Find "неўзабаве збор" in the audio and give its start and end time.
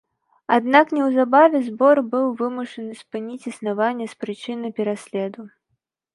0.97-2.01